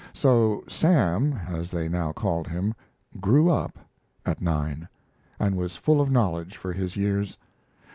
[0.13, 2.73] So "Sam," as they now called him,
[3.19, 3.77] "grew up"
[4.25, 4.87] at nine,
[5.39, 7.37] and was full of knowledge for his years.